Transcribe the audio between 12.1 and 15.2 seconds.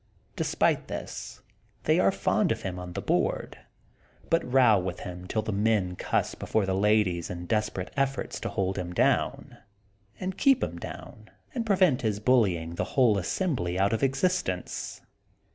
bullying the whole assembly out of existence.